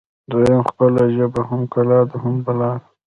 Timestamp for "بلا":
2.45-2.71